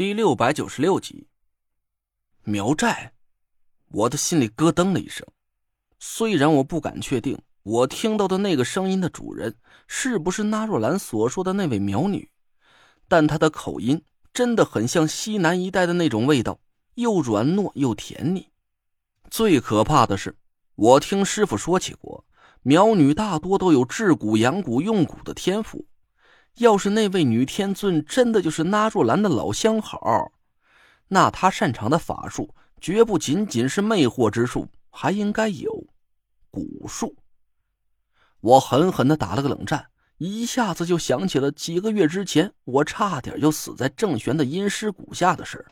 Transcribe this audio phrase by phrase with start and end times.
[0.00, 1.26] 第六百九十六集，
[2.44, 3.12] 苗寨，
[3.88, 5.28] 我的心里咯噔了一声。
[5.98, 9.54] 虽然我不敢确定，我听到的那个声音的主人
[9.86, 12.30] 是不是纳若兰所说的那位苗女，
[13.08, 14.02] 但她的口音
[14.32, 16.58] 真的很像西南一带的那种味道，
[16.94, 18.48] 又软糯又甜腻。
[19.28, 20.34] 最可怕的是，
[20.76, 22.24] 我听师傅说起过，
[22.62, 25.84] 苗女大多都有治蛊养蛊用蛊的天赋。
[26.56, 30.32] 要是那位女天尊真的就是纳若兰的老相好，
[31.08, 35.86] 那她擅长的法术绝不仅仅是魅惑之术，还应该有
[36.50, 37.16] 蛊术。
[38.40, 39.86] 我狠狠的打了个冷战，
[40.18, 45.64] 一下子就想起了几个月之前我差点就死在郑玄的阴尸蛊下的事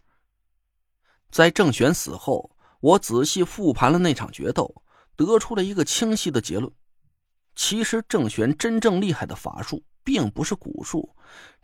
[1.30, 2.50] 在郑玄死后，
[2.80, 4.82] 我仔细复盘了那场决斗，
[5.16, 6.72] 得出了一个清晰的结论：
[7.54, 9.82] 其实郑玄真正厉害的法术。
[10.08, 11.14] 并不是蛊术，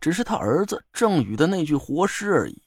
[0.03, 2.63] 只是他儿子郑宇的那具活尸而已。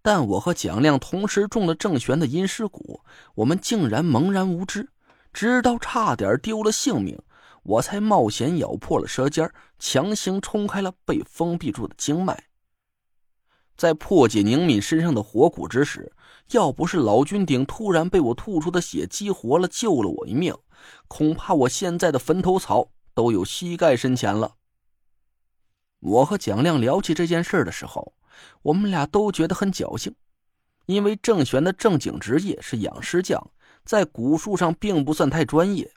[0.00, 3.02] 但我和蒋亮同时中了郑玄的阴尸蛊，
[3.34, 4.88] 我们竟然茫然无知，
[5.30, 7.20] 直到差点丢了性命，
[7.64, 12.44] 我才冒险咬破了舌尖，强行冲开了被封闭住的经脉。
[13.76, 16.10] 在破解宁敏身上的火蛊之时，
[16.52, 20.54] 要不是老君鼎突然被我吐出的血激活了，救了我一命，
[21.08, 24.54] 恐怕我现在的坟头草都有膝盖深浅了。
[26.02, 28.12] 我和蒋亮聊起这件事的时候，
[28.62, 30.12] 我们俩都觉得很侥幸，
[30.86, 33.52] 因为郑玄的正经职业是养尸匠，
[33.84, 35.92] 在蛊术上并不算太专业。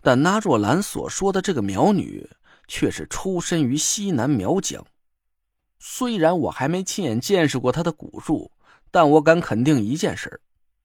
[0.00, 2.26] 但那若兰所说的这个苗女，
[2.66, 4.82] 却是出身于西南苗疆。
[5.78, 8.50] 虽然我还没亲眼见识过她的蛊术，
[8.90, 10.40] 但我敢肯定一件事：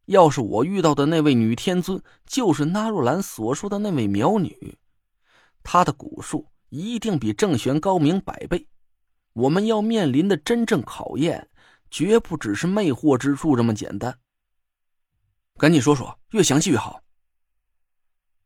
[0.08, 4.78] 要是我遇到的那位女天尊就是那若兰所说的那位苗女，
[5.64, 6.46] 她的蛊术。
[6.70, 8.68] 一定比郑玄高明百倍。
[9.34, 11.50] 我们要面临的真正考验，
[11.92, 14.18] 绝不只是魅惑之术这么简单。
[15.58, 17.02] 赶紧说说，越详细越好。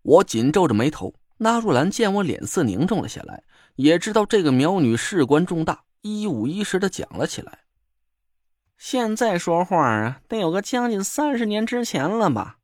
[0.01, 1.13] 我紧皱着眉头。
[1.37, 3.43] 纳若兰见我脸色凝重了下来，
[3.75, 7.59] 也知道这个苗女事关重大，一五一十的讲了起来。
[8.77, 12.59] 现在说话啊，得有个将近三十年之前了吧？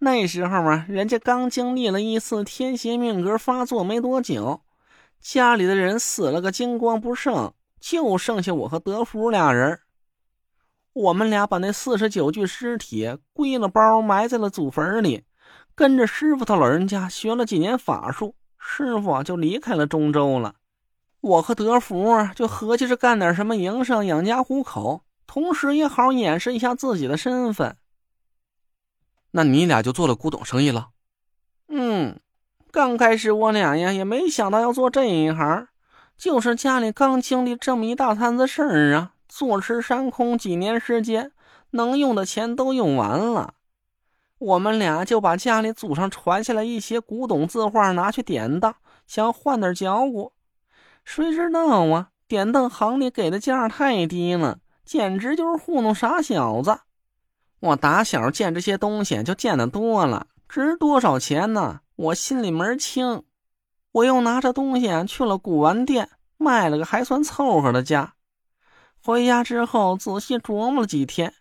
[0.00, 4.62] 那时候啊，人家刚经历了一次天邪命格发作没多久。
[5.20, 9.80] 家里的人死了个精光不剩，就剩下我和德福俩人。
[10.92, 15.24] 我们俩把那四十九具尸体归了包，埋在了祖坟里，
[15.74, 20.56] 跟着师傅他老人家学了几年法术，师傅就离开了中州了。
[21.20, 27.76] 我和德福就合计着干点什么营生，养家糊口，同时也好掩饰一下自己的身份。
[29.32, 30.88] 那你俩就做了古董生意了？
[31.68, 32.18] 嗯。
[32.78, 35.66] 刚开始我俩呀也没想到要做这一行，
[36.16, 41.32] 就是家里刚经历这么一大摊子事儿啊，坐吃山空几年时间，
[41.70, 43.54] 能用的钱都用完了，
[44.38, 48.76] 我们俩就把家里祖上传下来一些古董字画拿去典当，
[49.08, 50.30] 想换点脚骨，
[51.04, 56.78] 谁知道啊，典当行里给的价太低了，简直就是糊弄傻小子。
[57.58, 61.80] 我打小见这些东西就见得多了，值多少钱呢？
[61.98, 63.24] 我心里门清，
[63.90, 68.14] 我又拿着东西去了古玩店，卖了个还算凑合的价。
[69.02, 71.34] 回家之后仔细琢磨了几天，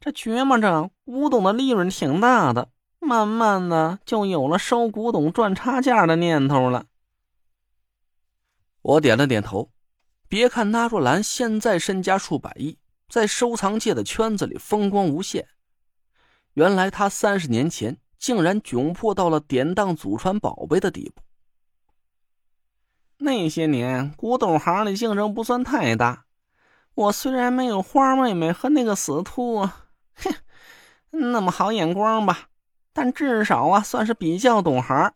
[0.00, 6.86] 这琢磨着古董的利润挺大的，慢慢的就有了收古董赚差价的念头了。
[8.80, 9.70] 我点了点头。
[10.30, 15.46] 别看纳若兰现在身家数百亿，在收藏界的圈子里风光无限，
[16.54, 17.98] 原来他三十年前。
[18.20, 21.22] 竟然窘迫到了典当祖传宝贝的地步。
[23.16, 26.26] 那些年，古董行里竞争不算太大。
[26.94, 29.60] 我虽然没有花妹妹和那个死秃，
[30.14, 30.34] 哼，
[31.10, 32.48] 那么好眼光吧，
[32.92, 35.12] 但至少啊，算是比较懂行。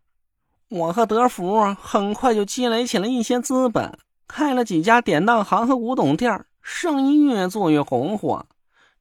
[0.71, 8.47] 我和德福很快就积累起了一些资本，开了几家典当行和古董店，生意越做越红火。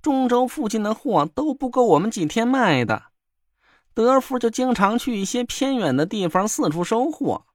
[0.02, 3.04] 中州附近的货都不够我们几天卖的。
[3.94, 7.46] 德福就经常去一些偏远的地方四处收货，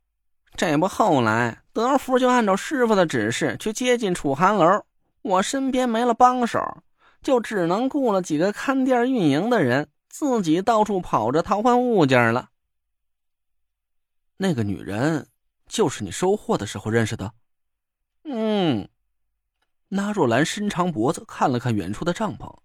[0.54, 4.84] 这不后来德福就按照师傅的指示去接近楚寒楼。
[5.22, 6.60] 我身边没了帮手，
[7.22, 12.50] 就只能雇了几个看店运营的人，自己到处跑着淘换物件了。
[14.36, 15.26] 那个女人
[15.66, 17.32] 就是你收货的时候认识的？
[18.24, 18.88] 嗯。
[19.88, 22.56] 那若兰伸长脖子看了看远处的帐篷，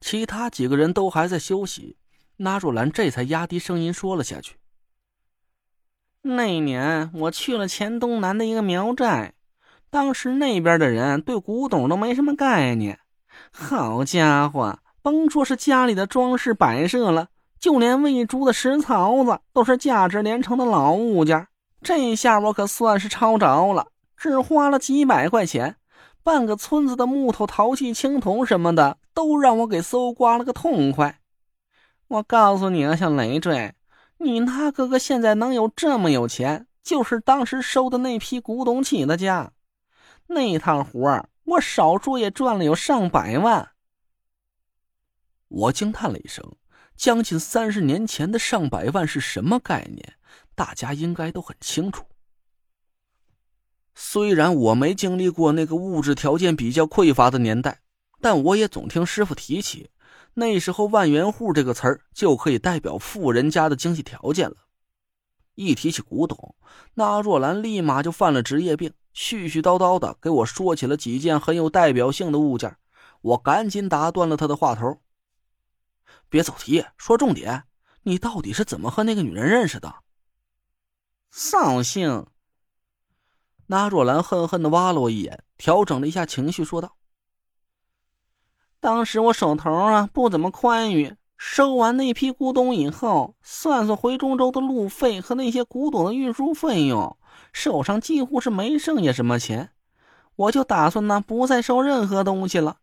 [0.00, 1.96] 其他几个人都还在休息。
[2.38, 4.56] 纳若兰这才压低声音说了下去
[6.22, 9.32] ：“那年我去了黔东南的一个苗寨，
[9.90, 12.98] 当时那边的人对古董都没什么概念。
[13.50, 17.28] 好家伙，甭说是家里的装饰摆设了，
[17.58, 21.46] 就连喂猪的石槽子都是价值连城的老物件。
[21.82, 25.76] 这下我可算是抄着了，只花了几百块钱，
[26.22, 31.20] 半个村子的木头、陶器、青铜什么的都让我给搜刮了个痛快。
[32.08, 33.74] 我告诉你啊，小累赘，
[34.18, 39.52] 你那哥哥现在能有这么有钱，就是当时收的那批古董起的家。
[40.28, 43.70] 那趟活我少说也赚了有上百万。
[45.48, 46.56] 我惊叹了一声，
[46.96, 50.14] 将近三十年前的上百万是什么概念？
[50.54, 52.04] 大家应该都很清楚。
[53.94, 57.80] 虽然我没经历过那个物质条件比较匮乏的年代，
[58.20, 59.90] 但我也总听师傅提起，
[60.38, 64.56] 那时候“万元户”这个词儿就可以代表富人家的经济条件了。
[65.54, 66.54] 一提起古董，
[66.92, 72.76] 那若兰立马就犯了职业病，絮絮叨叨的给我说起了几件很有代表性的物件。
[73.22, 75.00] 我赶紧打断了他的话头
[76.28, 77.64] ：“别走题，说重点，
[78.02, 80.02] 你到底是怎么和那个女人认识的？”
[81.32, 82.26] 扫兴！
[83.68, 86.98] 那若兰恨恨的挖了我一眼，调整了一下情绪，说道
[88.86, 97.16] ：“当时我手头啊不怎么宽裕，收完那批古董以后，算算回中州的路费和那些古董的运输费用，
[97.52, 99.70] 手上几乎是没剩下什么钱。
[100.36, 102.76] 我就打算呢不再收任何东西了。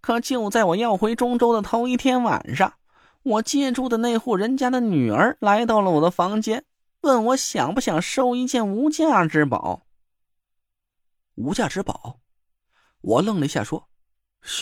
[0.00, 2.74] 可就在我要回中州的头一天晚上，
[3.24, 6.64] 我借住的那户人家的女儿来到了我的房间。”
[7.02, 9.80] 问我想不想收一件无价之宝？
[11.34, 12.20] 无价之宝？
[13.00, 13.88] 我愣了一下，说：“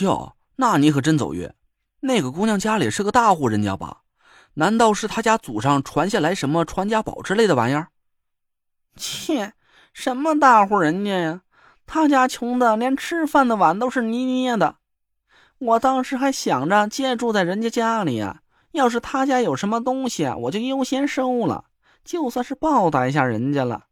[0.01, 1.51] 哟，那你可真走运。
[1.99, 4.01] 那个姑娘家里是个大户人家吧？
[4.55, 7.87] 难道是她家祖上传下来什么传家宝之类的玩意儿？”
[8.97, 9.53] 切，
[9.93, 11.41] 什么大户人家呀？
[11.85, 14.77] 他家穷的连吃饭的碗都是泥捏的。
[15.57, 21.65] 我当时还想着借住在人家家里呀，要是他家有什么东西，我就优先收了。
[22.03, 23.85] 就算是报答一下人家了，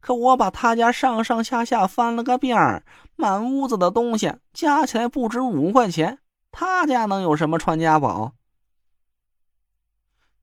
[0.00, 2.82] 可我把他家上上下下翻了个遍儿，
[3.16, 6.18] 满屋子的东西加起来不值五块钱，
[6.50, 8.32] 他家能有什么传家宝？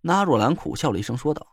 [0.02, 1.48] 那若兰苦笑了一声，说道：“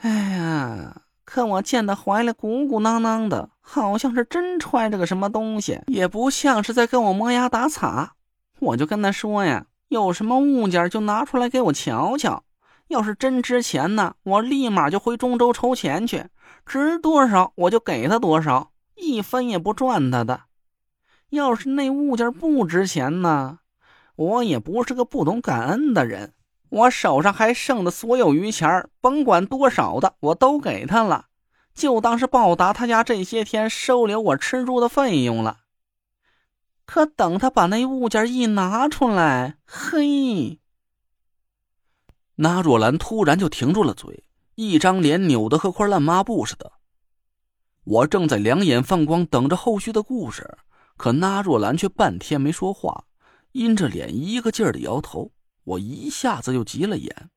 [0.00, 8.14] 哎呀，可我见他怀里鼓鼓囊囊的，好像是真揣着个什么东西，也不像是在跟我磨牙打擦。
[8.60, 12.42] 我就跟他说呀，有什么物件就拿出来给我瞧瞧。”
[12.88, 16.26] 要是真值钱呢，我立马就回中州筹钱去，
[16.66, 20.42] 值多少我就给他多少，一分也不赚他的。
[21.30, 23.58] 要是那物件不值钱呢，
[24.16, 26.32] 我也不是个不懂感恩的人，
[26.70, 31.26] 我手上还剩的所有余钱，甭管多少的，我都给他了，
[31.74, 35.58] 就当是报答他家这些天收留我吃住的费用了。
[36.86, 40.58] 可等他把那物件一拿出来，嘿！
[42.40, 44.22] 那若兰突然就停住了嘴，
[44.54, 46.70] 一张脸扭得和块烂抹布似的。
[47.82, 50.56] 我正在两眼放光，等着后续的故事，
[50.96, 53.06] 可那若兰却半天没说话，
[53.52, 55.32] 阴着脸一个劲儿的摇头。
[55.64, 57.30] 我一下子就急了眼。